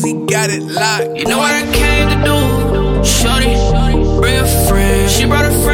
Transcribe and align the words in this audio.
Breezy 0.00 0.26
got 0.26 0.48
it 0.50 0.62
locked. 0.62 1.18
You 1.18 1.26
know 1.26 1.38
what 1.38 1.52
I 1.52 1.62
came 1.72 2.08
to 2.08 2.16
do, 2.24 3.04
shorty, 3.04 3.54
bring 4.18 4.36
a 4.36 4.68
friend. 4.68 5.10
She 5.10 5.26
brought 5.26 5.44
a 5.44 5.50
friend. 5.62 5.69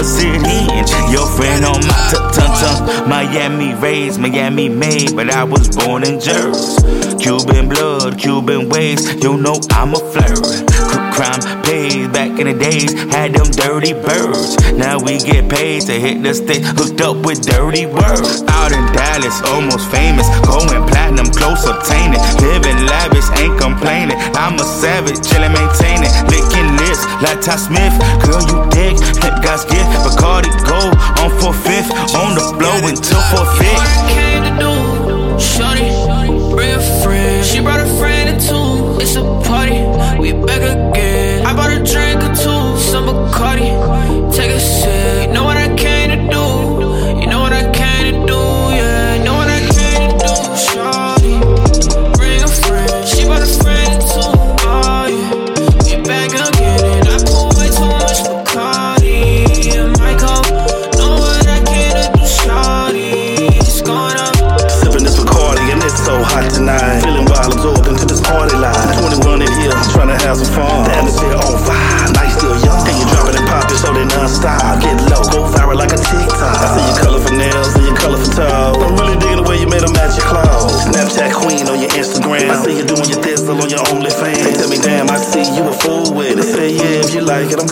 Your 0.00 1.26
friend 1.36 1.62
on 1.66 1.86
my 1.86 2.08
tongue, 2.32 3.06
Miami 3.06 3.74
raised, 3.74 4.18
Miami 4.18 4.70
made, 4.70 5.14
but 5.14 5.28
I 5.28 5.44
was 5.44 5.68
born 5.76 6.04
in 6.04 6.18
Jersey. 6.18 7.18
Cuban 7.18 7.68
blood, 7.68 8.18
Cuban 8.18 8.70
ways, 8.70 9.04
you 9.22 9.36
know 9.36 9.60
I'm 9.72 9.92
a 9.92 9.98
flirt. 9.98 10.64
Crime 11.12 11.62
paid 11.64 12.12
back 12.14 12.40
in 12.40 12.46
the 12.46 12.54
days, 12.54 12.94
had 13.12 13.34
them 13.34 13.50
dirty 13.52 13.92
birds. 13.92 14.56
Now 14.72 14.98
we 14.98 15.18
get 15.18 15.50
paid 15.50 15.82
to 15.82 15.92
hit 15.92 16.22
the 16.22 16.32
stick, 16.32 16.64
hooked 16.64 17.02
up 17.02 17.16
with 17.26 17.42
dirty 17.42 17.84
words. 17.84 18.40
Out 18.48 18.72
in 18.72 18.80
Dallas, 18.96 19.36
almost 19.52 19.90
famous, 19.90 20.24
going 20.48 20.80
platinum, 20.88 21.26
close 21.26 21.66
obtaining. 21.68 22.24
Living 22.40 22.86
lavish, 22.88 23.28
ain't 23.36 23.60
complaining. 23.60 24.16
I'm 24.32 24.56
a 24.56 24.64
savage, 24.64 25.20
chillin', 25.28 25.52
maintaining, 25.52 26.08
licking 26.32 26.72
lips, 26.80 27.04
like 27.20 27.44
Ty 27.44 27.56
Smith. 27.60 27.92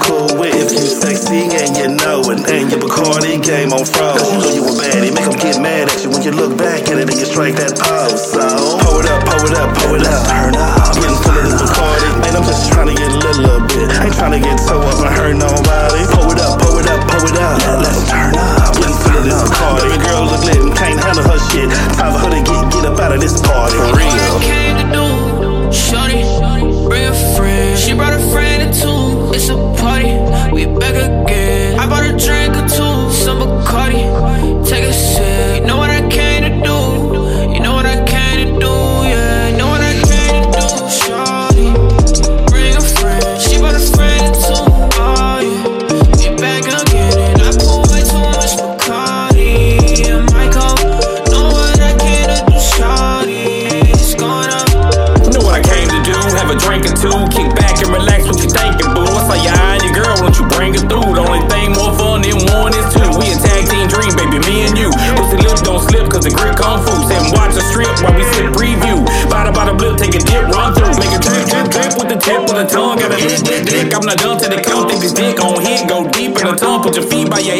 cool 0.04 0.28
with 0.38 0.54
if 0.54 0.72
you 0.72 0.86
sexy 0.86 1.48
and 1.50 1.76
you 1.76 1.88
know 1.98 2.20
it. 2.30 2.44
And 2.50 2.70
your 2.70 2.80
Bacardi 2.80 3.42
game 3.42 3.72
on 3.72 3.84
froze. 3.84 4.22
You 4.32 4.38
know 4.38 4.52
you 4.54 4.62
a 4.64 4.72
baddie, 4.74 5.14
make 5.14 5.24
them 5.24 5.38
get 5.38 5.60
mad 5.60 5.88
at 5.88 6.02
you 6.04 6.10
when 6.10 6.22
you 6.22 6.32
look 6.32 6.56
back 6.58 6.88
at 6.88 6.98
it 6.98 7.10
and 7.10 7.18
you 7.18 7.26
strike 7.26 7.54
that 7.56 7.78
pose. 7.78 8.32
So, 8.32 8.40
hold 8.40 9.06
up, 9.06 9.22
hold 9.28 9.52
up, 9.52 9.76
hold 9.76 9.84
up. 9.84 9.87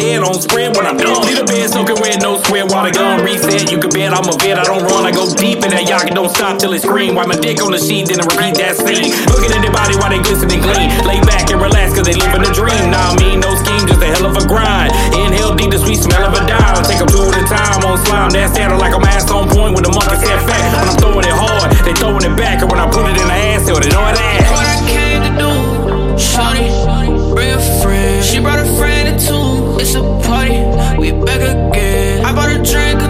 dead 0.09 0.23
on 0.23 0.41
spread 0.41 0.75
when 0.75 0.85
I'm 0.85 0.97
done. 0.97 1.21
Leave 1.21 1.37
the 1.37 1.45
bed 1.45 1.69
soaking 1.69 2.01
wet, 2.01 2.21
no 2.21 2.41
sweat, 2.41 2.65
While 2.71 2.85
the 2.85 2.91
gun 2.91 3.21
reset. 3.21 3.69
You 3.71 3.77
can 3.77 3.89
bet 3.93 4.13
I'm 4.13 4.25
a 4.25 4.33
vet, 4.41 4.57
I 4.57 4.65
don't 4.65 4.83
run, 4.89 5.05
I 5.05 5.11
go 5.11 5.29
deep 5.29 5.61
in 5.61 5.69
that 5.69 5.85
yak, 5.85 6.09
don't 6.13 6.29
stop 6.29 6.57
till 6.57 6.73
it 6.73 6.81
scream. 6.81 7.15
Why 7.15 7.25
my 7.25 7.37
dick 7.37 7.61
on 7.61 7.71
the 7.71 7.77
sheet, 7.77 8.09
then 8.09 8.21
I 8.21 8.25
repeat 8.25 8.57
that 8.57 8.77
scene. 8.81 9.13
Looking 9.29 9.53
at 9.53 9.61
their 9.61 9.73
body 9.73 9.95
while 10.01 10.09
they 10.09 10.21
glisten 10.21 10.49
and 10.49 10.61
gleam. 10.61 10.89
Lay 11.05 11.21
back 11.21 11.49
and 11.53 11.61
relax, 11.61 11.93
cause 11.93 12.05
they 12.05 12.17
live 12.17 12.33
in 12.33 12.41
the 12.41 12.51
dream. 12.53 12.58
We 30.99 31.11
back 31.11 31.41
again. 31.41 32.25
I 32.25 32.33
bought 32.33 32.51
a 32.51 32.57
drink. 32.63 33.08